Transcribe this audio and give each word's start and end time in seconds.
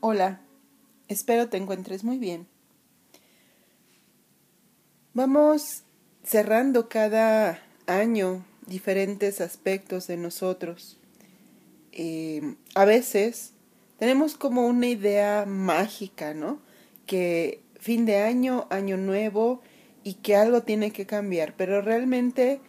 Hola, 0.00 0.40
espero 1.08 1.48
te 1.48 1.56
encuentres 1.56 2.04
muy 2.04 2.18
bien. 2.18 2.46
Vamos 5.12 5.82
cerrando 6.22 6.88
cada 6.88 7.60
año 7.88 8.44
diferentes 8.68 9.40
aspectos 9.40 10.06
de 10.06 10.16
nosotros. 10.16 11.00
Eh, 11.90 12.54
a 12.76 12.84
veces 12.84 13.54
tenemos 13.98 14.36
como 14.36 14.68
una 14.68 14.86
idea 14.86 15.44
mágica, 15.48 16.32
¿no? 16.32 16.60
Que 17.04 17.60
fin 17.80 18.06
de 18.06 18.18
año, 18.18 18.68
año 18.70 18.96
nuevo 18.96 19.62
y 20.04 20.14
que 20.14 20.36
algo 20.36 20.62
tiene 20.62 20.92
que 20.92 21.06
cambiar, 21.06 21.56
pero 21.56 21.82
realmente 21.82 22.60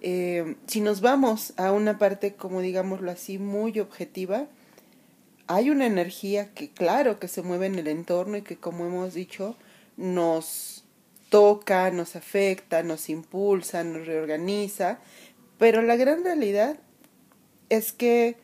eh, 0.00 0.56
si 0.66 0.80
nos 0.80 1.00
vamos 1.00 1.54
a 1.56 1.70
una 1.70 1.96
parte, 1.98 2.34
como 2.34 2.60
digámoslo 2.60 3.12
así, 3.12 3.38
muy 3.38 3.78
objetiva, 3.78 4.48
hay 5.46 5.70
una 5.70 5.86
energía 5.86 6.52
que 6.54 6.70
claro 6.70 7.18
que 7.18 7.28
se 7.28 7.42
mueve 7.42 7.66
en 7.66 7.78
el 7.78 7.88
entorno 7.88 8.36
y 8.36 8.42
que 8.42 8.56
como 8.56 8.86
hemos 8.86 9.14
dicho 9.14 9.56
nos 9.96 10.84
toca, 11.28 11.90
nos 11.90 12.16
afecta, 12.16 12.82
nos 12.82 13.08
impulsa, 13.08 13.84
nos 13.84 14.06
reorganiza, 14.06 14.98
pero 15.58 15.82
la 15.82 15.96
gran 15.96 16.24
realidad 16.24 16.76
es 17.68 17.92
que 17.92 18.36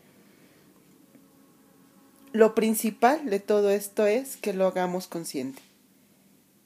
lo 2.33 2.55
principal 2.55 3.29
de 3.29 3.41
todo 3.41 3.71
esto 3.71 4.07
es 4.07 4.37
que 4.37 4.53
lo 4.53 4.67
hagamos 4.67 5.07
consciente, 5.07 5.63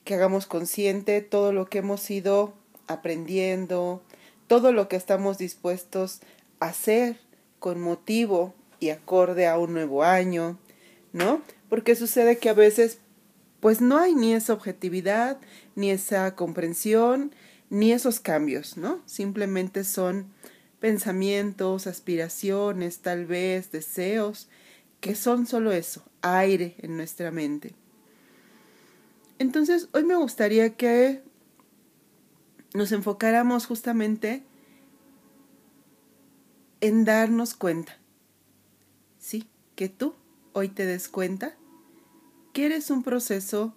que 0.04 0.14
hagamos 0.14 0.46
consciente 0.46 1.20
todo 1.22 1.52
lo 1.52 1.66
que 1.66 1.78
hemos 1.78 2.08
ido 2.10 2.54
aprendiendo, 2.86 4.02
todo 4.46 4.72
lo 4.72 4.88
que 4.88 4.96
estamos 4.96 5.38
dispuestos 5.38 6.20
a 6.60 6.66
hacer 6.66 7.18
con 7.58 7.80
motivo 7.80 8.54
y 8.82 8.90
acorde 8.90 9.46
a 9.46 9.58
un 9.58 9.72
nuevo 9.72 10.02
año, 10.02 10.58
¿no? 11.12 11.40
Porque 11.68 11.94
sucede 11.94 12.38
que 12.38 12.48
a 12.48 12.54
veces 12.54 12.98
pues 13.60 13.80
no 13.80 13.96
hay 13.96 14.16
ni 14.16 14.34
esa 14.34 14.54
objetividad, 14.54 15.38
ni 15.76 15.92
esa 15.92 16.34
comprensión, 16.34 17.32
ni 17.70 17.92
esos 17.92 18.18
cambios, 18.18 18.76
¿no? 18.76 19.00
Simplemente 19.06 19.84
son 19.84 20.26
pensamientos, 20.80 21.86
aspiraciones, 21.86 22.98
tal 22.98 23.24
vez 23.24 23.70
deseos, 23.70 24.48
que 25.00 25.14
son 25.14 25.46
solo 25.46 25.70
eso, 25.70 26.02
aire 26.22 26.74
en 26.78 26.96
nuestra 26.96 27.30
mente. 27.30 27.76
Entonces, 29.38 29.88
hoy 29.92 30.02
me 30.02 30.16
gustaría 30.16 30.74
que 30.74 31.22
nos 32.74 32.90
enfocáramos 32.90 33.66
justamente 33.66 34.42
en 36.80 37.04
darnos 37.04 37.54
cuenta 37.54 38.01
que 39.82 39.88
tú 39.88 40.14
hoy 40.52 40.68
te 40.68 40.86
des 40.86 41.08
cuenta 41.08 41.56
que 42.52 42.66
eres 42.66 42.88
un 42.88 43.02
proceso 43.02 43.74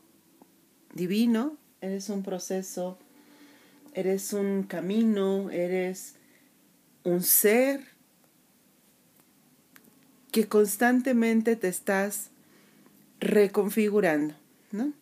divino, 0.94 1.58
eres 1.82 2.10
un 2.10 2.22
proceso, 2.22 3.00
eres 3.96 4.32
un 4.32 4.62
camino, 4.62 5.50
eres 5.50 6.14
un 7.04 7.24
ser 7.24 7.82
que 10.32 10.48
constantemente 10.48 11.56
te 11.56 11.70
estás 11.70 12.30
reconfigurando, 13.20 14.36
¿no? 14.72 14.94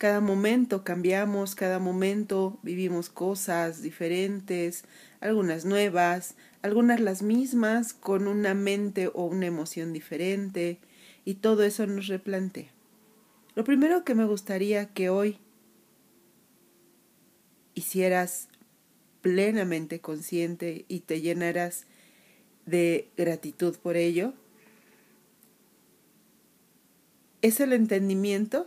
Cada 0.00 0.22
momento 0.22 0.82
cambiamos, 0.82 1.54
cada 1.54 1.78
momento 1.78 2.58
vivimos 2.62 3.10
cosas 3.10 3.82
diferentes, 3.82 4.84
algunas 5.20 5.66
nuevas, 5.66 6.36
algunas 6.62 7.00
las 7.00 7.20
mismas, 7.20 7.92
con 7.92 8.26
una 8.26 8.54
mente 8.54 9.08
o 9.08 9.26
una 9.26 9.44
emoción 9.44 9.92
diferente, 9.92 10.78
y 11.26 11.34
todo 11.34 11.64
eso 11.64 11.86
nos 11.86 12.06
replantea. 12.06 12.70
Lo 13.54 13.62
primero 13.62 14.02
que 14.02 14.14
me 14.14 14.24
gustaría 14.24 14.86
que 14.86 15.10
hoy 15.10 15.36
hicieras 17.74 18.48
plenamente 19.20 20.00
consciente 20.00 20.86
y 20.88 21.00
te 21.00 21.20
llenaras 21.20 21.84
de 22.64 23.10
gratitud 23.18 23.76
por 23.76 23.98
ello, 23.98 24.32
es 27.42 27.60
el 27.60 27.74
entendimiento 27.74 28.66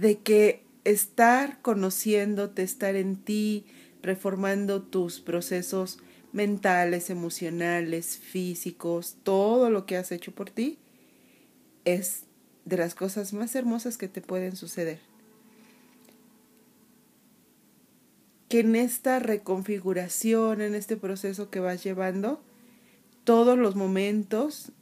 de 0.00 0.18
que 0.18 0.64
estar 0.84 1.60
conociéndote, 1.60 2.62
estar 2.62 2.96
en 2.96 3.16
ti, 3.16 3.66
reformando 4.02 4.80
tus 4.80 5.20
procesos 5.20 5.98
mentales, 6.32 7.10
emocionales, 7.10 8.16
físicos, 8.16 9.16
todo 9.24 9.68
lo 9.68 9.84
que 9.84 9.98
has 9.98 10.10
hecho 10.10 10.32
por 10.32 10.48
ti, 10.48 10.78
es 11.84 12.22
de 12.64 12.78
las 12.78 12.94
cosas 12.94 13.34
más 13.34 13.54
hermosas 13.54 13.98
que 13.98 14.08
te 14.08 14.22
pueden 14.22 14.56
suceder. 14.56 15.00
Que 18.48 18.60
en 18.60 18.76
esta 18.76 19.18
reconfiguración, 19.18 20.62
en 20.62 20.74
este 20.74 20.96
proceso 20.96 21.50
que 21.50 21.60
vas 21.60 21.84
llevando, 21.84 22.40
todos 23.24 23.58
los 23.58 23.76
momentos, 23.76 24.72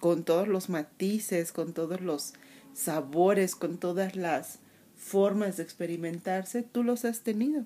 con 0.00 0.22
todos 0.22 0.48
los 0.48 0.68
matices, 0.68 1.52
con 1.52 1.72
todos 1.72 2.02
los 2.02 2.34
sabores, 2.74 3.56
con 3.56 3.78
todas 3.78 4.16
las 4.16 4.58
formas 4.96 5.56
de 5.56 5.62
experimentarse, 5.62 6.62
tú 6.62 6.82
los 6.82 7.04
has 7.04 7.20
tenido. 7.20 7.64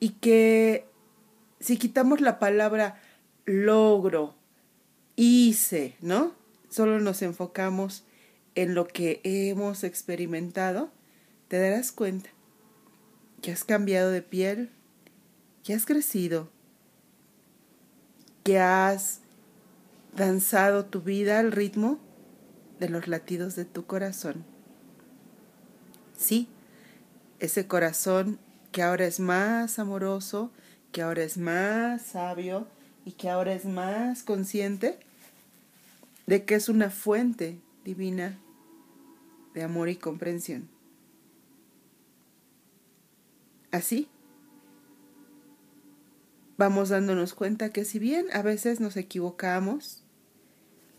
Y 0.00 0.10
que 0.10 0.86
si 1.60 1.76
quitamos 1.76 2.20
la 2.20 2.38
palabra 2.38 3.00
logro, 3.44 4.34
hice, 5.16 5.96
¿no? 6.00 6.32
Solo 6.68 7.00
nos 7.00 7.22
enfocamos 7.22 8.04
en 8.54 8.74
lo 8.74 8.86
que 8.86 9.20
hemos 9.24 9.84
experimentado, 9.84 10.90
te 11.48 11.58
darás 11.58 11.92
cuenta 11.92 12.30
que 13.40 13.52
has 13.52 13.64
cambiado 13.64 14.10
de 14.10 14.22
piel, 14.22 14.70
que 15.64 15.74
has 15.74 15.86
crecido, 15.86 16.50
que 18.42 18.58
has 18.58 19.20
danzado 20.16 20.86
tu 20.86 21.02
vida 21.02 21.38
al 21.38 21.52
ritmo 21.52 21.98
de 22.80 22.88
los 22.88 23.08
latidos 23.08 23.56
de 23.56 23.64
tu 23.64 23.86
corazón. 23.86 24.44
Sí, 26.18 26.48
ese 27.38 27.68
corazón 27.68 28.40
que 28.72 28.82
ahora 28.82 29.06
es 29.06 29.20
más 29.20 29.78
amoroso, 29.78 30.50
que 30.90 31.00
ahora 31.00 31.22
es 31.22 31.38
más 31.38 32.02
sabio 32.02 32.66
y 33.04 33.12
que 33.12 33.30
ahora 33.30 33.54
es 33.54 33.64
más 33.64 34.24
consciente 34.24 34.98
de 36.26 36.44
que 36.44 36.56
es 36.56 36.68
una 36.68 36.90
fuente 36.90 37.60
divina 37.84 38.36
de 39.54 39.62
amor 39.62 39.88
y 39.88 39.96
comprensión. 39.96 40.68
Así, 43.70 44.08
vamos 46.56 46.88
dándonos 46.88 47.32
cuenta 47.32 47.70
que 47.70 47.84
si 47.84 48.00
bien 48.00 48.26
a 48.32 48.42
veces 48.42 48.80
nos 48.80 48.96
equivocamos 48.96 50.02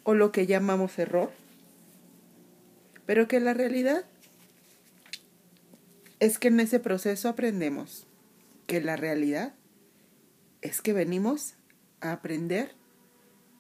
o 0.03 0.13
lo 0.13 0.31
que 0.31 0.47
llamamos 0.47 0.97
error, 0.97 1.29
pero 3.05 3.27
que 3.27 3.41
la 3.41 3.53
realidad 3.53 4.05
es 6.19 6.39
que 6.39 6.49
en 6.49 6.59
ese 6.59 6.79
proceso 6.79 7.29
aprendemos 7.29 8.07
que 8.67 8.81
la 8.81 8.95
realidad 8.95 9.53
es 10.61 10.81
que 10.81 10.93
venimos 10.93 11.55
a 12.01 12.11
aprender 12.11 12.75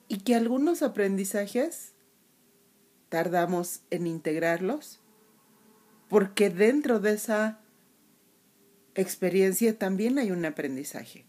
y 0.07 0.19
que 0.19 0.35
algunos 0.35 0.81
aprendizajes 0.81 1.93
tardamos 3.09 3.81
en 3.89 4.07
integrarlos 4.07 4.99
porque 6.09 6.49
dentro 6.49 6.99
de 6.99 7.13
esa 7.13 7.59
experiencia 8.95 9.77
también 9.77 10.17
hay 10.17 10.31
un 10.31 10.43
aprendizaje. 10.43 11.25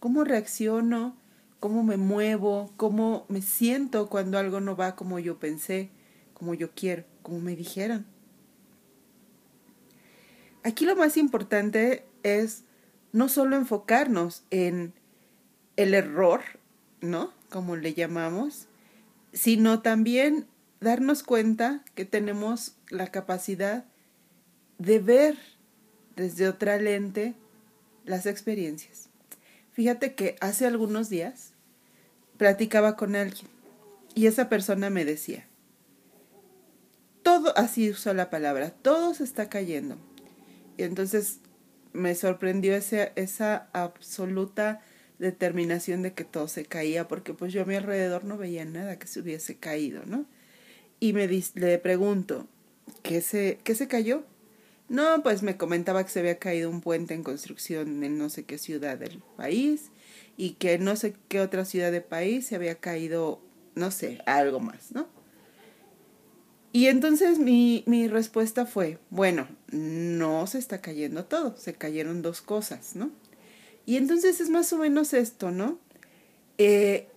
¿Cómo 0.00 0.24
reacciono? 0.24 1.16
¿Cómo 1.60 1.82
me 1.82 1.96
muevo? 1.96 2.72
¿Cómo 2.76 3.26
me 3.28 3.42
siento 3.42 4.08
cuando 4.08 4.38
algo 4.38 4.60
no 4.60 4.76
va 4.76 4.96
como 4.96 5.18
yo 5.18 5.38
pensé, 5.38 5.90
como 6.34 6.54
yo 6.54 6.70
quiero, 6.74 7.04
como 7.22 7.40
me 7.40 7.54
dijeron? 7.54 8.06
Aquí 10.68 10.84
lo 10.84 10.96
más 10.96 11.16
importante 11.16 12.04
es 12.22 12.64
no 13.12 13.30
solo 13.30 13.56
enfocarnos 13.56 14.42
en 14.50 14.92
el 15.76 15.94
error, 15.94 16.42
¿no? 17.00 17.32
Como 17.48 17.74
le 17.76 17.94
llamamos, 17.94 18.66
sino 19.32 19.80
también 19.80 20.46
darnos 20.80 21.22
cuenta 21.22 21.82
que 21.94 22.04
tenemos 22.04 22.76
la 22.90 23.06
capacidad 23.06 23.86
de 24.76 24.98
ver 24.98 25.38
desde 26.16 26.46
otra 26.46 26.76
lente 26.76 27.34
las 28.04 28.26
experiencias. 28.26 29.08
Fíjate 29.72 30.14
que 30.14 30.36
hace 30.42 30.66
algunos 30.66 31.08
días 31.08 31.54
platicaba 32.36 32.94
con 32.94 33.16
alguien 33.16 33.48
y 34.14 34.26
esa 34.26 34.50
persona 34.50 34.90
me 34.90 35.06
decía, 35.06 35.46
todo, 37.22 37.56
así 37.56 37.88
usó 37.88 38.12
la 38.12 38.28
palabra, 38.28 38.68
todo 38.68 39.14
se 39.14 39.24
está 39.24 39.48
cayendo, 39.48 39.96
entonces 40.82 41.40
me 41.92 42.14
sorprendió 42.14 42.74
ese, 42.74 43.12
esa 43.16 43.68
absoluta 43.72 44.80
determinación 45.18 46.02
de 46.02 46.12
que 46.12 46.24
todo 46.24 46.48
se 46.48 46.64
caía, 46.64 47.08
porque 47.08 47.34
pues 47.34 47.52
yo 47.52 47.62
a 47.62 47.64
mi 47.64 47.74
alrededor 47.74 48.24
no 48.24 48.38
veía 48.38 48.64
nada 48.64 48.98
que 48.98 49.06
se 49.06 49.20
hubiese 49.20 49.56
caído, 49.56 50.04
¿no? 50.06 50.26
Y 51.00 51.12
me 51.12 51.28
le 51.28 51.78
pregunto, 51.78 52.46
¿qué 53.02 53.20
se, 53.20 53.58
¿qué 53.64 53.74
se 53.74 53.88
cayó? 53.88 54.24
No, 54.88 55.22
pues 55.22 55.42
me 55.42 55.56
comentaba 55.56 56.02
que 56.02 56.10
se 56.10 56.20
había 56.20 56.38
caído 56.38 56.70
un 56.70 56.80
puente 56.80 57.14
en 57.14 57.22
construcción 57.22 58.02
en 58.02 58.16
no 58.16 58.30
sé 58.30 58.44
qué 58.44 58.58
ciudad 58.58 58.96
del 58.96 59.22
país 59.36 59.90
y 60.36 60.52
que 60.52 60.78
no 60.78 60.96
sé 60.96 61.14
qué 61.28 61.40
otra 61.40 61.64
ciudad 61.64 61.92
del 61.92 62.04
país 62.04 62.46
se 62.46 62.56
había 62.56 62.76
caído, 62.76 63.40
no 63.74 63.90
sé, 63.90 64.20
algo 64.24 64.60
más, 64.60 64.92
¿no? 64.92 65.06
Y 66.72 66.86
entonces 66.86 67.38
mi, 67.38 67.82
mi 67.86 68.08
respuesta 68.08 68.66
fue, 68.66 68.98
bueno, 69.10 69.48
no 69.70 70.46
se 70.46 70.58
está 70.58 70.80
cayendo 70.80 71.24
todo, 71.24 71.56
se 71.56 71.74
cayeron 71.74 72.22
dos 72.22 72.42
cosas, 72.42 72.94
¿no? 72.94 73.10
Y 73.86 73.96
entonces 73.96 74.40
es 74.40 74.50
más 74.50 74.72
o 74.74 74.78
menos 74.78 75.14
esto, 75.14 75.50
¿no? 75.50 75.78
Eh, 76.58 77.08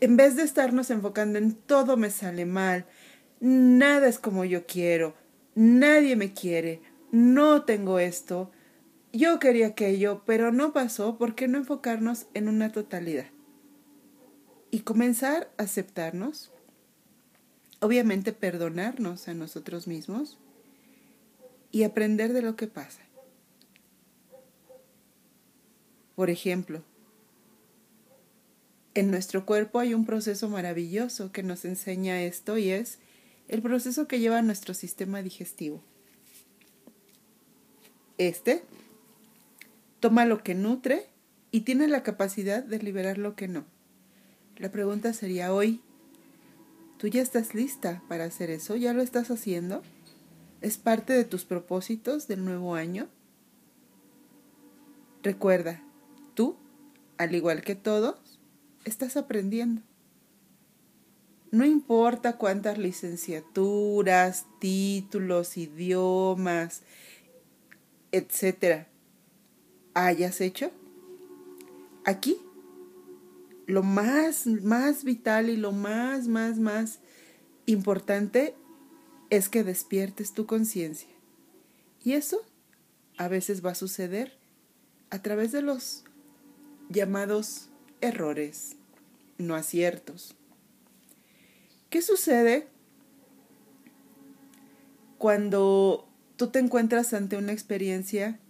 en 0.00 0.16
vez 0.16 0.36
de 0.36 0.44
estarnos 0.44 0.90
enfocando 0.90 1.38
en 1.38 1.54
todo 1.54 1.98
me 1.98 2.10
sale 2.10 2.46
mal, 2.46 2.86
nada 3.38 4.08
es 4.08 4.18
como 4.18 4.46
yo 4.46 4.66
quiero, 4.66 5.14
nadie 5.54 6.16
me 6.16 6.32
quiere, 6.32 6.80
no 7.10 7.64
tengo 7.64 7.98
esto, 7.98 8.50
yo 9.12 9.38
quería 9.38 9.68
aquello, 9.68 10.22
pero 10.24 10.52
no 10.52 10.72
pasó, 10.72 11.18
¿por 11.18 11.34
qué 11.34 11.48
no 11.48 11.58
enfocarnos 11.58 12.26
en 12.32 12.48
una 12.48 12.72
totalidad? 12.72 13.26
Y 14.70 14.80
comenzar 14.80 15.50
a 15.58 15.64
aceptarnos, 15.64 16.52
obviamente 17.80 18.32
perdonarnos 18.32 19.28
a 19.28 19.34
nosotros 19.34 19.86
mismos 19.86 20.38
y 21.72 21.82
aprender 21.82 22.32
de 22.32 22.42
lo 22.42 22.56
que 22.56 22.66
pasa. 22.66 23.02
Por 26.14 26.30
ejemplo, 26.30 26.82
en 28.94 29.10
nuestro 29.10 29.46
cuerpo 29.46 29.78
hay 29.78 29.94
un 29.94 30.04
proceso 30.04 30.48
maravilloso 30.48 31.32
que 31.32 31.42
nos 31.42 31.64
enseña 31.64 32.22
esto 32.22 32.58
y 32.58 32.70
es 32.70 32.98
el 33.48 33.62
proceso 33.62 34.06
que 34.06 34.20
lleva 34.20 34.42
nuestro 34.42 34.74
sistema 34.74 35.22
digestivo. 35.22 35.82
Este 38.18 38.62
toma 40.00 40.26
lo 40.26 40.42
que 40.42 40.54
nutre 40.54 41.08
y 41.50 41.62
tiene 41.62 41.88
la 41.88 42.02
capacidad 42.02 42.62
de 42.62 42.78
liberar 42.78 43.18
lo 43.18 43.34
que 43.34 43.48
no. 43.48 43.64
La 44.56 44.70
pregunta 44.70 45.12
sería 45.12 45.54
hoy, 45.54 45.80
¿tú 47.00 47.08
ya 47.08 47.22
estás 47.22 47.54
lista 47.54 48.02
para 48.08 48.24
hacer 48.24 48.50
eso? 48.50 48.76
¿Ya 48.76 48.92
lo 48.92 49.00
estás 49.00 49.30
haciendo? 49.30 49.82
¿Es 50.60 50.76
parte 50.76 51.14
de 51.14 51.24
tus 51.24 51.46
propósitos 51.46 52.28
del 52.28 52.44
nuevo 52.44 52.74
año? 52.74 53.08
Recuerda, 55.22 55.82
tú, 56.34 56.56
al 57.16 57.34
igual 57.34 57.62
que 57.62 57.74
todos, 57.74 58.38
estás 58.84 59.16
aprendiendo. 59.16 59.80
No 61.50 61.64
importa 61.64 62.36
cuántas 62.36 62.76
licenciaturas, 62.76 64.44
títulos, 64.58 65.56
idiomas, 65.56 66.82
etcétera, 68.12 68.88
hayas 69.94 70.42
hecho, 70.42 70.70
aquí 72.04 72.36
lo 73.70 73.82
más, 73.82 74.46
más 74.46 75.04
vital 75.04 75.48
y 75.48 75.56
lo 75.56 75.72
más, 75.72 76.28
más, 76.28 76.58
más 76.58 76.98
importante 77.66 78.54
es 79.30 79.48
que 79.48 79.64
despiertes 79.64 80.32
tu 80.32 80.46
conciencia. 80.46 81.08
Y 82.02 82.12
eso 82.12 82.44
a 83.16 83.28
veces 83.28 83.64
va 83.64 83.70
a 83.70 83.74
suceder 83.74 84.38
a 85.10 85.22
través 85.22 85.52
de 85.52 85.62
los 85.62 86.04
llamados 86.88 87.68
errores, 88.00 88.76
no 89.38 89.54
aciertos. 89.54 90.34
¿Qué 91.90 92.02
sucede 92.02 92.68
cuando 95.18 96.08
tú 96.36 96.48
te 96.48 96.58
encuentras 96.58 97.12
ante 97.12 97.36
una 97.36 97.52
experiencia 97.52 98.40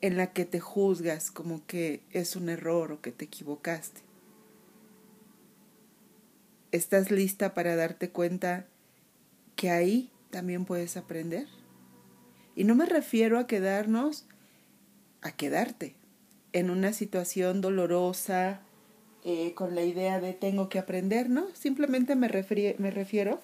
en 0.00 0.16
la 0.16 0.32
que 0.32 0.44
te 0.44 0.60
juzgas 0.60 1.30
como 1.30 1.66
que 1.66 2.02
es 2.10 2.36
un 2.36 2.48
error 2.48 2.92
o 2.92 3.00
que 3.00 3.12
te 3.12 3.26
equivocaste? 3.26 4.09
¿Estás 6.72 7.10
lista 7.10 7.52
para 7.52 7.74
darte 7.74 8.10
cuenta 8.10 8.66
que 9.56 9.70
ahí 9.70 10.10
también 10.30 10.64
puedes 10.64 10.96
aprender? 10.96 11.48
Y 12.54 12.62
no 12.62 12.76
me 12.76 12.86
refiero 12.86 13.38
a 13.38 13.48
quedarnos, 13.48 14.26
a 15.20 15.32
quedarte, 15.32 15.96
en 16.52 16.70
una 16.70 16.92
situación 16.92 17.60
dolorosa, 17.60 18.60
eh, 19.24 19.52
con 19.54 19.74
la 19.74 19.82
idea 19.82 20.20
de 20.20 20.32
tengo 20.32 20.68
que 20.68 20.78
aprender, 20.78 21.28
¿no? 21.28 21.46
Simplemente 21.54 22.14
me, 22.14 22.28
me 22.78 22.90
refiero 22.90 23.40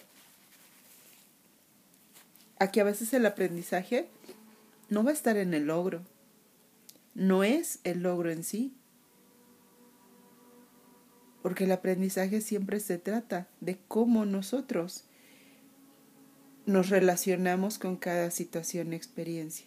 a 2.58 2.70
que 2.70 2.80
a 2.80 2.84
veces 2.84 3.12
el 3.12 3.26
aprendizaje 3.26 4.08
no 4.88 5.02
va 5.02 5.10
a 5.10 5.14
estar 5.14 5.36
en 5.36 5.52
el 5.52 5.66
logro, 5.66 6.02
no 7.14 7.42
es 7.42 7.80
el 7.82 8.02
logro 8.02 8.30
en 8.30 8.44
sí, 8.44 8.72
porque 11.46 11.62
el 11.62 11.70
aprendizaje 11.70 12.40
siempre 12.40 12.80
se 12.80 12.98
trata 12.98 13.46
de 13.60 13.78
cómo 13.86 14.24
nosotros 14.24 15.04
nos 16.64 16.88
relacionamos 16.88 17.78
con 17.78 17.94
cada 17.94 18.32
situación 18.32 18.92
experiencia 18.92 19.64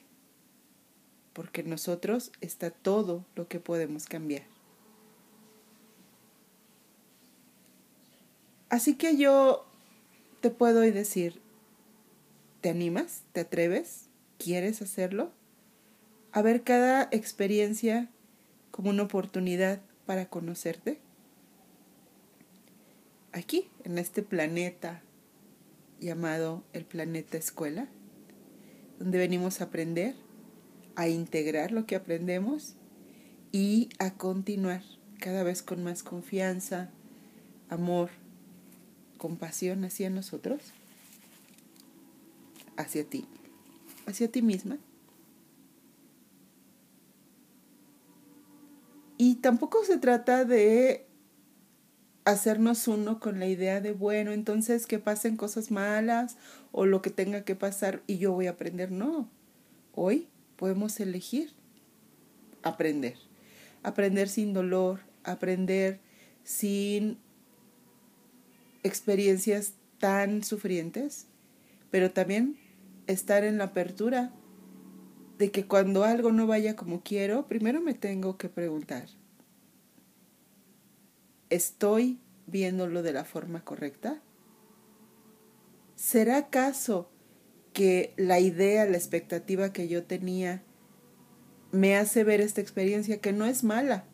porque 1.31 1.61
en 1.61 1.69
nosotros 1.69 2.33
está 2.41 2.69
todo 2.69 3.23
lo 3.33 3.47
que 3.47 3.61
podemos 3.61 4.07
cambiar. 4.07 4.43
Así 8.67 8.95
que 8.95 9.15
yo 9.15 9.65
te 10.41 10.49
puedo 10.49 10.81
decir, 10.81 11.39
¿te 12.59 12.67
animas? 12.67 13.23
¿Te 13.31 13.39
atreves? 13.39 14.09
¿Quieres 14.37 14.81
hacerlo? 14.81 15.31
A 16.33 16.41
ver 16.41 16.63
cada 16.63 17.07
experiencia 17.13 18.09
como 18.69 18.89
una 18.89 19.03
oportunidad 19.03 19.79
para 20.05 20.25
conocerte. 20.25 20.99
Aquí, 23.31 23.69
en 23.83 23.97
este 23.97 24.23
planeta 24.23 25.01
llamado 25.99 26.63
el 26.73 26.85
planeta 26.85 27.37
escuela, 27.37 27.87
donde 28.97 29.17
venimos 29.17 29.61
a 29.61 29.65
aprender 29.65 30.15
a 30.99 31.07
integrar 31.07 31.71
lo 31.71 31.85
que 31.85 31.95
aprendemos 31.95 32.75
y 33.53 33.87
a 33.99 34.15
continuar 34.15 34.83
cada 35.17 35.43
vez 35.43 35.63
con 35.63 35.81
más 35.81 36.03
confianza, 36.03 36.89
amor, 37.69 38.09
compasión 39.17 39.85
hacia 39.85 40.09
nosotros, 40.09 40.61
hacia 42.75 43.05
ti, 43.05 43.25
hacia 44.07 44.29
ti 44.29 44.41
misma. 44.41 44.77
Y 49.17 49.35
tampoco 49.35 49.85
se 49.85 49.97
trata 49.97 50.43
de 50.43 51.08
hacernos 52.31 52.87
uno 52.87 53.19
con 53.19 53.39
la 53.39 53.47
idea 53.47 53.81
de, 53.81 53.91
bueno, 53.91 54.31
entonces 54.31 54.85
que 54.85 54.99
pasen 54.99 55.37
cosas 55.37 55.71
malas 55.71 56.37
o 56.71 56.85
lo 56.85 57.01
que 57.01 57.09
tenga 57.09 57.43
que 57.43 57.55
pasar 57.55 58.01
y 58.07 58.17
yo 58.17 58.33
voy 58.33 58.47
a 58.47 58.51
aprender. 58.51 58.91
No, 58.91 59.29
hoy 59.93 60.27
podemos 60.55 60.99
elegir 60.99 61.51
aprender. 62.63 63.15
Aprender 63.83 64.27
sin 64.27 64.53
dolor, 64.53 64.99
aprender 65.23 65.99
sin 66.43 67.17
experiencias 68.83 69.73
tan 69.99 70.43
sufrientes, 70.43 71.27
pero 71.91 72.11
también 72.11 72.57
estar 73.07 73.43
en 73.43 73.57
la 73.57 73.65
apertura 73.65 74.31
de 75.37 75.51
que 75.51 75.65
cuando 75.65 76.03
algo 76.03 76.31
no 76.31 76.47
vaya 76.47 76.75
como 76.75 77.01
quiero, 77.01 77.47
primero 77.47 77.81
me 77.81 77.93
tengo 77.93 78.37
que 78.37 78.49
preguntar, 78.49 79.07
¿estoy 81.49 82.19
viéndolo 82.47 83.03
de 83.03 83.13
la 83.13 83.25
forma 83.25 83.63
correcta? 83.63 84.21
¿Será 85.95 86.37
acaso 86.37 87.09
que 87.73 88.13
la 88.17 88.39
idea, 88.39 88.85
la 88.85 88.97
expectativa 88.97 89.73
que 89.73 89.87
yo 89.87 90.03
tenía 90.03 90.63
me 91.71 91.95
hace 91.95 92.23
ver 92.23 92.41
esta 92.41 92.61
experiencia 92.61 93.21
que 93.21 93.33
no 93.33 93.45
es 93.45 93.63
mala, 93.63 94.05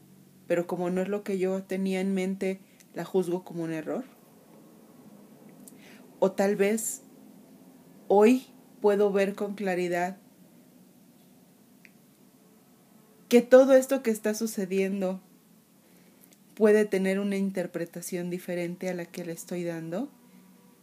pero 0.48 0.68
como 0.68 0.90
no 0.90 1.02
es 1.02 1.08
lo 1.08 1.24
que 1.24 1.38
yo 1.38 1.64
tenía 1.64 2.02
en 2.02 2.14
mente, 2.14 2.60
la 2.94 3.06
juzgo 3.06 3.44
como 3.44 3.64
un 3.64 3.72
error. 3.72 4.04
O 6.20 6.32
tal 6.32 6.56
vez 6.56 7.02
hoy 8.08 8.48
puedo 8.82 9.12
ver 9.12 9.36
con 9.36 9.56
claridad 9.56 10.18
que 13.30 13.42
todo 13.42 13.74
esto 13.74 14.04
que 14.04 14.12
está 14.12 14.34
sucediendo 14.34 15.22
puede 16.56 16.86
tener 16.86 17.20
una 17.20 17.38
interpretación 17.38 18.30
diferente 18.30 18.90
a 18.90 18.94
la 18.94 19.06
que 19.06 19.26
le 19.26 19.34
estoy 19.34 19.64
dando 19.64 20.10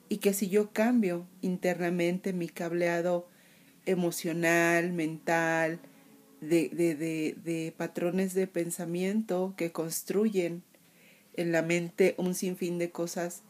y 0.08 0.18
que 0.18 0.34
si 0.34 0.48
yo 0.48 0.70
cambio 0.72 1.26
internamente 1.40 2.34
mi 2.34 2.48
cableado 2.48 3.26
emocional, 3.86 4.92
mental, 4.92 5.80
de, 6.42 6.68
de, 6.68 6.94
de, 7.42 7.72
patrones 7.76 8.34
de 8.34 8.46
pensamiento 8.46 9.54
que 9.56 9.72
construyen 9.72 10.62
en 11.34 11.52
la 11.52 11.62
mente 11.62 12.14
un 12.18 12.34
sinfín 12.34 12.78
de 12.78 12.90
cosas, 12.90 13.42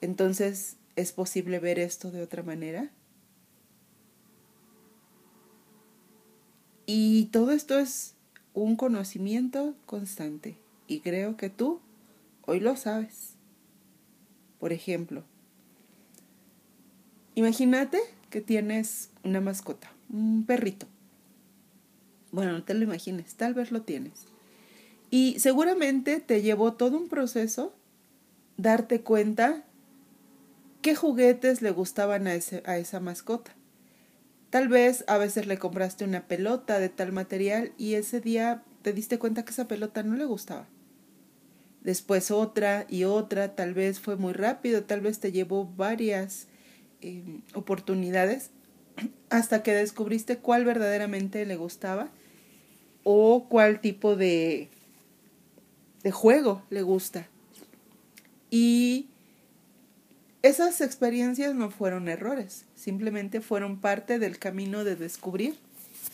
entonces 0.00 0.76
es 0.94 1.12
posible 1.12 1.58
ver 1.58 1.78
esto 1.78 2.10
de 2.10 2.22
otra 2.22 2.42
manera. 2.42 2.90
Y 6.86 7.26
todo 7.32 7.50
esto 7.50 7.78
es 7.78 8.14
un 8.52 8.76
conocimiento 8.76 9.74
constante 9.86 10.63
y 10.86 11.00
creo 11.00 11.36
que 11.36 11.50
tú 11.50 11.80
hoy 12.46 12.60
lo 12.60 12.76
sabes. 12.76 13.34
Por 14.58 14.72
ejemplo, 14.72 15.24
imagínate 17.34 18.00
que 18.30 18.40
tienes 18.40 19.10
una 19.22 19.40
mascota, 19.40 19.92
un 20.10 20.44
perrito. 20.46 20.86
Bueno, 22.32 22.52
no 22.52 22.64
te 22.64 22.74
lo 22.74 22.82
imagines, 22.82 23.34
tal 23.34 23.54
vez 23.54 23.70
lo 23.70 23.82
tienes. 23.82 24.26
Y 25.10 25.38
seguramente 25.38 26.20
te 26.20 26.42
llevó 26.42 26.72
todo 26.72 26.96
un 26.96 27.08
proceso 27.08 27.74
darte 28.56 29.00
cuenta 29.02 29.64
qué 30.82 30.94
juguetes 30.94 31.62
le 31.62 31.70
gustaban 31.70 32.26
a, 32.26 32.34
ese, 32.34 32.62
a 32.66 32.78
esa 32.78 33.00
mascota. 33.00 33.52
Tal 34.50 34.68
vez 34.68 35.04
a 35.08 35.18
veces 35.18 35.46
le 35.46 35.58
compraste 35.58 36.04
una 36.04 36.26
pelota 36.26 36.78
de 36.78 36.88
tal 36.88 37.12
material 37.12 37.72
y 37.78 37.94
ese 37.94 38.20
día 38.20 38.62
te 38.82 38.92
diste 38.92 39.18
cuenta 39.18 39.44
que 39.44 39.50
esa 39.50 39.66
pelota 39.66 40.02
no 40.02 40.14
le 40.16 40.24
gustaba. 40.24 40.66
Después 41.84 42.30
otra 42.30 42.86
y 42.88 43.04
otra, 43.04 43.54
tal 43.54 43.74
vez 43.74 44.00
fue 44.00 44.16
muy 44.16 44.32
rápido, 44.32 44.84
tal 44.84 45.00
vez 45.00 45.20
te 45.20 45.32
llevó 45.32 45.66
varias 45.66 46.48
eh, 47.02 47.22
oportunidades 47.54 48.50
hasta 49.30 49.62
que 49.62 49.72
descubriste 49.72 50.38
cuál 50.38 50.64
verdaderamente 50.64 51.44
le 51.46 51.56
gustaba 51.56 52.08
o 53.04 53.46
cuál 53.48 53.80
tipo 53.80 54.16
de 54.16 54.70
de 56.04 56.12
juego 56.12 56.62
le 56.70 56.82
gusta. 56.82 57.26
Y 58.50 59.08
esas 60.42 60.80
experiencias 60.80 61.54
no 61.54 61.70
fueron 61.70 62.08
errores, 62.08 62.66
simplemente 62.76 63.40
fueron 63.40 63.80
parte 63.80 64.20
del 64.20 64.38
camino 64.38 64.84
de 64.84 64.94
descubrir 64.94 65.58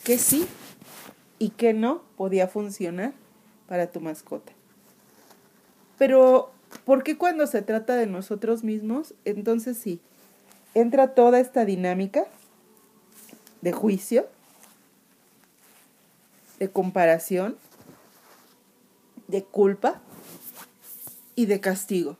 que 0.03 0.17
sí 0.17 0.47
y 1.37 1.49
que 1.49 1.73
no 1.73 2.03
podía 2.15 2.47
funcionar 2.47 3.13
para 3.67 3.91
tu 3.91 3.99
mascota. 3.99 4.53
Pero, 6.01 6.49
¿por 6.83 7.03
qué 7.03 7.15
cuando 7.15 7.45
se 7.45 7.61
trata 7.61 7.95
de 7.95 8.07
nosotros 8.07 8.63
mismos, 8.63 9.13
entonces 9.23 9.77
sí, 9.77 10.01
entra 10.73 11.13
toda 11.13 11.39
esta 11.39 11.63
dinámica 11.63 12.25
de 13.61 13.71
juicio, 13.71 14.27
de 16.57 16.71
comparación, 16.71 17.55
de 19.27 19.43
culpa 19.43 20.01
y 21.35 21.45
de 21.45 21.59
castigo. 21.59 22.17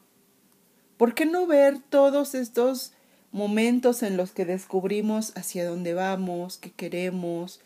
¿Por 0.98 1.16
qué 1.16 1.26
no 1.26 1.48
ver 1.48 1.80
todos 1.80 2.36
estos 2.36 2.94
momentos 3.32 4.04
en 4.04 4.16
los 4.16 4.32
que 4.32 4.46
descubrimos 4.46 5.36
hacia 5.36 5.68
dónde 5.68 5.96
vamos, 5.96 6.60
qué 6.60 6.70
queremos, 6.70 7.60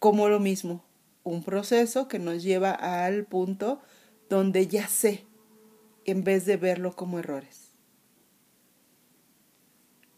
como 0.00 0.28
lo 0.28 0.38
mismo, 0.38 0.84
un 1.24 1.42
proceso 1.42 2.08
que 2.08 2.18
nos 2.18 2.42
lleva 2.42 2.72
al 2.72 3.24
punto 3.24 3.80
donde 4.28 4.66
ya 4.66 4.86
sé, 4.86 5.24
en 6.04 6.24
vez 6.24 6.46
de 6.46 6.56
verlo 6.56 6.94
como 6.96 7.18
errores? 7.18 7.70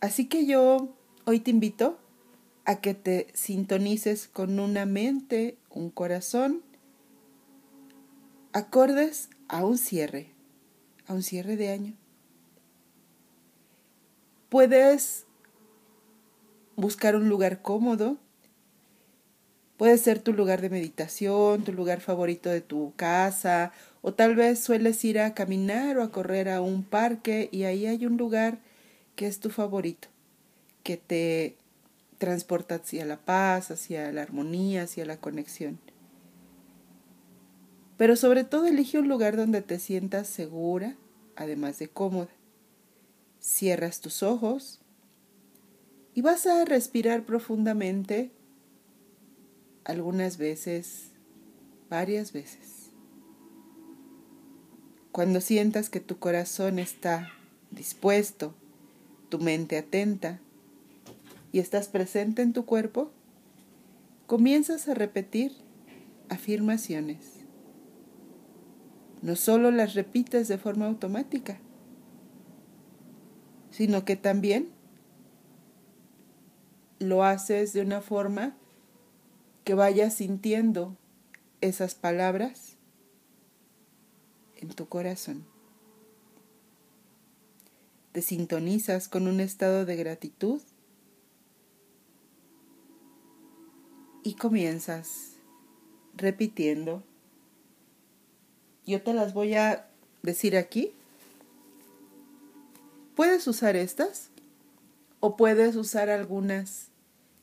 Así 0.01 0.29
que 0.29 0.47
yo 0.47 0.97
hoy 1.25 1.41
te 1.41 1.51
invito 1.51 1.99
a 2.65 2.81
que 2.81 2.95
te 2.95 3.29
sintonices 3.35 4.29
con 4.29 4.59
una 4.59 4.87
mente, 4.87 5.57
un 5.71 5.91
corazón 5.91 6.62
acordes 8.53 9.31
a 9.49 9.65
un 9.65 9.79
cierre, 9.79 10.31
a 11.07 11.15
un 11.15 11.23
cierre 11.23 11.57
de 11.57 11.71
año. 11.71 11.95
Puedes 14.49 15.27
buscar 16.77 17.17
un 17.17 17.29
lugar 17.29 17.62
cómodo, 17.62 18.19
puede 19.77 19.97
ser 19.99 20.21
tu 20.21 20.33
lugar 20.33 20.61
de 20.61 20.71
meditación, 20.71 21.65
tu 21.65 21.73
lugar 21.73 22.01
favorito 22.01 22.51
de 22.51 22.61
tu 22.61 22.93
casa, 22.97 23.73
o 24.03 24.13
tal 24.13 24.35
vez 24.35 24.59
sueles 24.59 25.03
ir 25.05 25.21
a 25.21 25.33
caminar 25.33 25.97
o 25.97 26.03
a 26.03 26.11
correr 26.11 26.49
a 26.49 26.61
un 26.61 26.83
parque 26.83 27.49
y 27.53 27.63
ahí 27.65 27.87
hay 27.87 28.05
un 28.05 28.17
lugar 28.17 28.59
que 29.15 29.27
es 29.27 29.39
tu 29.41 29.49
favorito, 29.49 30.09
que 30.83 30.97
te 30.97 31.57
transporta 32.19 32.77
hacia 32.77 33.05
la 33.05 33.19
paz, 33.19 33.71
hacia 33.71 34.11
la 34.13 34.23
armonía, 34.23 34.83
hacia 34.83 35.07
la 35.07 35.17
conexión. 35.17 35.79
Pero 37.97 38.17
sobre 38.17 38.43
todo 38.43 38.67
elige 38.67 38.99
un 38.99 39.09
lugar 39.09 39.37
donde 39.37 39.63
te 39.63 39.79
sientas 39.79 40.27
segura, 40.27 40.97
además 41.37 41.79
de 41.79 41.89
cómoda. 41.89 42.31
Cierras 43.39 44.01
tus 44.01 44.23
ojos 44.23 44.81
y 46.15 46.23
vas 46.23 46.47
a 46.47 46.65
respirar 46.65 47.25
profundamente 47.25 48.33
algunas 49.85 50.39
veces, 50.39 51.11
varias 51.89 52.33
veces. 52.33 52.72
Cuando 55.12 55.42
sientas 55.42 55.90
que 55.90 56.00
tu 56.00 56.19
corazón 56.19 56.78
está 56.78 57.31
dispuesto, 57.71 58.54
tu 59.28 59.38
mente 59.38 59.76
atenta 59.76 60.40
y 61.52 61.59
estás 61.59 61.88
presente 61.88 62.40
en 62.40 62.54
tu 62.54 62.64
cuerpo, 62.64 63.11
comienzas 64.26 64.88
a 64.88 64.95
repetir 64.95 65.52
afirmaciones. 66.31 67.40
No 69.21 69.37
solo 69.37 69.71
las 69.71 69.92
repites 69.92 70.49
de 70.49 70.57
forma 70.57 70.87
automática, 70.87 71.61
sino 73.71 74.07
que 74.07 74.16
también 74.16 74.71
lo 76.99 77.23
haces 77.23 77.75
de 77.75 77.83
una 77.83 78.00
forma 78.00 78.57
que 79.64 79.75
vayas 79.75 80.14
sintiendo 80.14 80.97
esas 81.61 81.95
palabras 81.95 82.78
en 84.62 84.71
tu 84.71 84.88
corazón. 84.88 85.45
Te 88.12 88.23
sintonizas 88.23 89.09
con 89.09 89.28
un 89.28 89.40
estado 89.40 89.85
de 89.85 89.97
gratitud 89.97 90.62
y 94.23 94.35
comienzas 94.35 95.35
repitiendo 96.16 97.02
yo 98.87 99.02
te 99.02 99.14
las 99.14 99.33
voy 99.33 99.54
a 99.54 99.87
decir 100.23 100.57
aquí. 100.57 100.92
Puedes 103.14 103.47
usar 103.47 103.76
estas 103.76 104.31
o 105.21 105.37
puedes 105.37 105.76
usar 105.76 106.11
algunas 106.11 106.88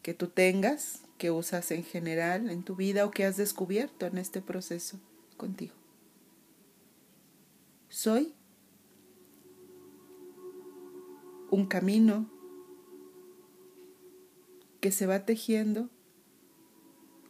que 0.02 0.14
tú 0.14 0.28
tengas, 0.28 1.02
que 1.18 1.32
usas 1.32 1.72
en 1.72 1.84
general 1.84 2.50
en 2.50 2.64
tu 2.64 2.76
vida 2.76 3.06
o 3.06 3.12
que 3.12 3.26
has 3.26 3.38
descubierto 3.38 4.06
en 4.06 4.18
este 4.18 4.42
proceso 4.42 5.00
contigo. 5.38 5.79
Soy 7.90 8.36
un 11.50 11.66
camino 11.66 12.30
que 14.80 14.92
se 14.92 15.08
va 15.08 15.26
tejiendo 15.26 15.90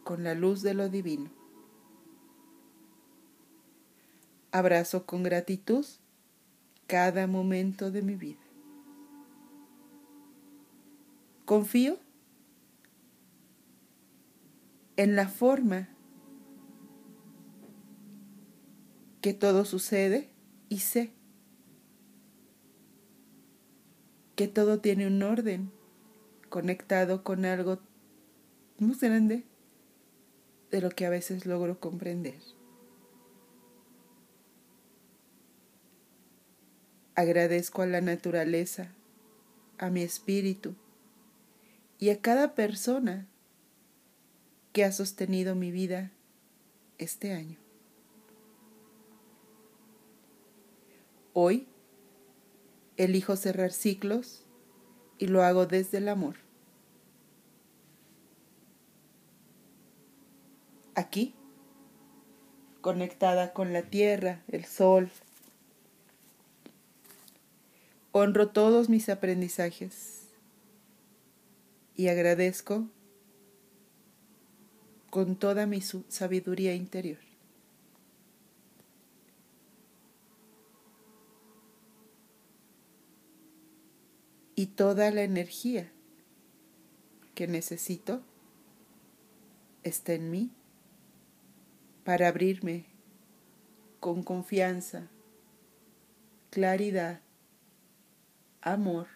con 0.04 0.22
la 0.22 0.34
luz 0.34 0.60
de 0.60 0.74
lo 0.74 0.90
divino. 0.90 1.30
Abrazo 4.52 5.06
con 5.06 5.22
gratitud 5.22 5.86
cada 6.86 7.26
momento 7.26 7.90
de 7.90 8.02
mi 8.02 8.16
vida. 8.16 8.40
Confío 11.46 11.96
en 14.96 15.16
la 15.16 15.26
forma 15.26 15.88
que 19.22 19.32
todo 19.32 19.64
sucede 19.64 20.30
y 20.70 20.78
sé 20.78 21.12
que 24.36 24.48
todo 24.48 24.80
tiene 24.80 25.06
un 25.06 25.22
orden 25.22 25.70
conectado 26.48 27.22
con 27.22 27.44
algo 27.44 27.80
muy 28.78 28.96
grande 28.96 29.44
de 30.70 30.80
lo 30.80 30.88
que 30.90 31.04
a 31.04 31.10
veces 31.10 31.44
logro 31.44 31.80
comprender. 31.80 32.38
Agradezco 37.16 37.82
a 37.82 37.86
la 37.86 38.00
naturaleza, 38.00 38.94
a 39.76 39.90
mi 39.90 40.02
espíritu 40.02 40.74
y 41.98 42.10
a 42.10 42.20
cada 42.20 42.54
persona 42.54 43.26
que 44.72 44.84
ha 44.84 44.92
sostenido 44.92 45.56
mi 45.56 45.72
vida 45.72 46.12
este 46.96 47.32
año. 47.32 47.58
Hoy 51.32 51.66
elijo 52.96 53.36
cerrar 53.36 53.72
ciclos 53.72 54.44
y 55.18 55.26
lo 55.26 55.42
hago 55.42 55.66
desde 55.66 55.98
el 55.98 56.08
amor. 56.08 56.36
aquí, 61.00 61.34
conectada 62.80 63.52
con 63.52 63.72
la 63.72 63.82
tierra, 63.82 64.42
el 64.48 64.64
sol. 64.64 65.10
Honro 68.12 68.48
todos 68.48 68.88
mis 68.88 69.08
aprendizajes 69.08 70.28
y 71.96 72.08
agradezco 72.08 72.88
con 75.10 75.36
toda 75.36 75.66
mi 75.66 75.80
sabiduría 75.80 76.74
interior. 76.74 77.29
Y 84.60 84.66
toda 84.66 85.10
la 85.10 85.22
energía 85.22 85.90
que 87.34 87.46
necesito 87.46 88.20
está 89.84 90.12
en 90.12 90.30
mí 90.30 90.50
para 92.04 92.28
abrirme 92.28 92.84
con 94.00 94.22
confianza, 94.22 95.08
claridad, 96.50 97.22
amor, 98.60 99.06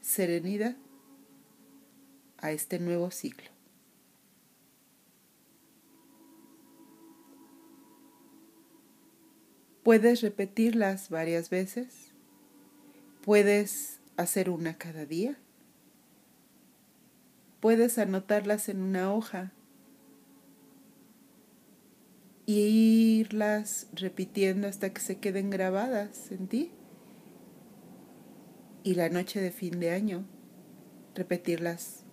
serenidad 0.00 0.78
a 2.38 2.50
este 2.50 2.78
nuevo 2.78 3.10
ciclo. 3.10 3.50
Puedes 9.82 10.22
repetirlas 10.22 11.10
varias 11.10 11.50
veces. 11.50 12.14
Puedes 13.20 13.97
hacer 14.18 14.50
una 14.50 14.76
cada 14.76 15.06
día. 15.06 15.38
Puedes 17.60 17.98
anotarlas 17.98 18.68
en 18.68 18.82
una 18.82 19.14
hoja 19.14 19.52
y 22.44 23.20
irlas 23.20 23.88
repitiendo 23.94 24.68
hasta 24.68 24.92
que 24.92 25.00
se 25.00 25.18
queden 25.18 25.48
grabadas 25.48 26.30
en 26.30 26.48
ti. 26.48 26.70
Y 28.84 28.94
la 28.94 29.08
noche 29.08 29.40
de 29.40 29.50
fin 29.50 29.80
de 29.80 29.90
año, 29.90 30.26
repetirlas 31.14 32.04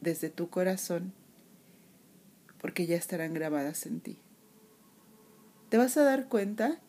desde 0.00 0.28
tu 0.28 0.50
corazón, 0.50 1.14
porque 2.60 2.86
ya 2.86 2.96
estarán 2.96 3.32
grabadas 3.32 3.86
en 3.86 4.00
ti 4.00 4.22
te 5.72 5.78
vas 5.78 5.96
a 5.96 6.04
dar 6.04 6.28
cuenta 6.28 6.82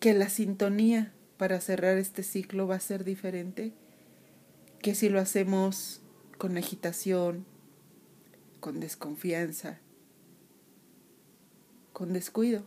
que 0.00 0.12
la 0.12 0.28
sintonía 0.28 1.14
para 1.42 1.60
cerrar 1.60 1.98
este 1.98 2.22
ciclo 2.22 2.68
va 2.68 2.76
a 2.76 2.78
ser 2.78 3.02
diferente 3.02 3.72
que 4.78 4.94
si 4.94 5.08
lo 5.08 5.18
hacemos 5.18 6.00
con 6.38 6.56
agitación, 6.56 7.44
con 8.60 8.78
desconfianza, 8.78 9.80
con 11.92 12.12
descuido. 12.12 12.62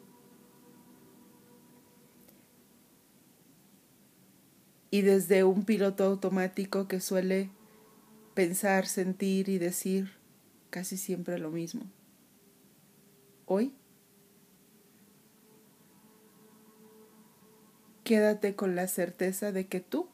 Y 4.92 5.04
desde 5.04 5.46
un 5.46 5.64
piloto 5.64 6.04
automático 6.04 6.90
que 6.90 7.00
suele 7.00 7.52
pensar, 8.34 8.88
sentir 8.88 9.48
y 9.48 9.58
decir 9.58 10.12
casi 10.70 10.98
siempre 10.98 11.40
lo 11.40 11.50
mismo 11.50 11.86
hoy, 13.46 13.74
quédate 18.06 18.56
con 18.56 18.76
la 18.76 18.88
certeza 18.88 19.52
de 19.52 19.66
que 19.66 19.82
tú 19.82 20.08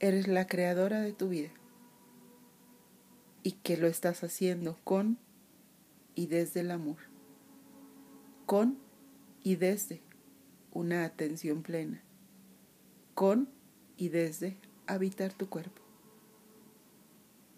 eres 0.00 0.26
la 0.26 0.48
creadora 0.48 1.00
de 1.00 1.12
tu 1.12 1.28
vida 1.28 1.50
y 3.44 3.52
que 3.52 3.76
lo 3.76 3.86
estás 3.86 4.24
haciendo 4.24 4.76
con 4.82 5.18
y 6.16 6.26
desde 6.26 6.60
el 6.60 6.72
amor, 6.72 6.96
con 8.44 8.76
y 9.44 9.54
desde 9.54 10.02
una 10.72 11.04
atención 11.04 11.62
plena, 11.62 12.02
con 13.14 13.48
y 13.96 14.08
desde 14.08 14.56
habitar 14.88 15.32
tu 15.32 15.48
cuerpo. 15.48 15.80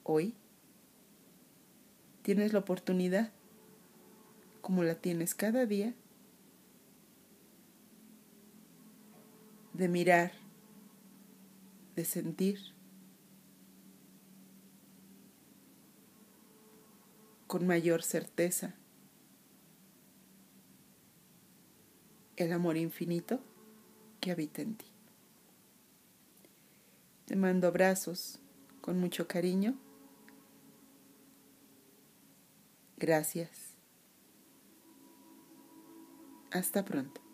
Hoy 0.04 0.34
tienes 2.20 2.52
la 2.52 2.58
oportunidad 2.58 3.32
como 4.60 4.82
la 4.82 4.94
tienes 4.94 5.34
cada 5.34 5.64
día, 5.64 5.94
de 9.80 9.88
mirar, 9.88 10.32
de 11.96 12.04
sentir, 12.04 12.58
con 17.46 17.66
mayor 17.66 18.02
certeza 18.02 18.74
el 22.36 22.52
amor 22.52 22.76
infinito 22.76 23.40
que 24.20 24.30
habita 24.30 24.60
en 24.60 24.74
ti. 24.74 24.92
Te 27.24 27.34
mando 27.36 27.66
abrazos 27.66 28.38
con 28.82 29.00
mucho 29.00 29.26
cariño. 29.26 29.78
Gracias. 32.98 33.78
Hasta 36.50 36.84
pronto. 36.84 37.29